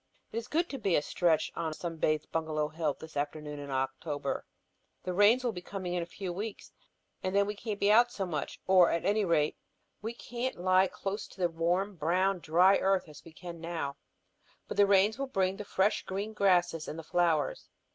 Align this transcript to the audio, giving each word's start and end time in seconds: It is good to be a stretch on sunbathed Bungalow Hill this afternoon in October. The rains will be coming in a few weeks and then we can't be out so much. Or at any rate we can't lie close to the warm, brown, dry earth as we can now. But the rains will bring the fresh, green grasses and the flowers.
It 0.31 0.37
is 0.37 0.47
good 0.47 0.67
to 0.71 0.79
be 0.79 0.95
a 0.95 1.01
stretch 1.03 1.51
on 1.55 1.73
sunbathed 1.73 2.31
Bungalow 2.31 2.69
Hill 2.69 2.95
this 2.99 3.15
afternoon 3.15 3.59
in 3.59 3.69
October. 3.69 4.47
The 5.03 5.13
rains 5.13 5.43
will 5.43 5.51
be 5.51 5.61
coming 5.61 5.93
in 5.93 6.01
a 6.01 6.07
few 6.07 6.33
weeks 6.33 6.71
and 7.21 7.35
then 7.35 7.45
we 7.45 7.53
can't 7.53 7.79
be 7.79 7.91
out 7.91 8.11
so 8.11 8.25
much. 8.25 8.59
Or 8.65 8.89
at 8.89 9.05
any 9.05 9.23
rate 9.23 9.57
we 10.01 10.15
can't 10.15 10.57
lie 10.57 10.87
close 10.87 11.27
to 11.27 11.39
the 11.39 11.49
warm, 11.49 11.97
brown, 11.97 12.39
dry 12.39 12.77
earth 12.79 13.07
as 13.07 13.23
we 13.23 13.31
can 13.31 13.61
now. 13.61 13.97
But 14.67 14.77
the 14.77 14.87
rains 14.87 15.19
will 15.19 15.27
bring 15.27 15.57
the 15.57 15.65
fresh, 15.65 16.01
green 16.03 16.33
grasses 16.33 16.87
and 16.87 16.97
the 16.97 17.03
flowers. 17.03 17.69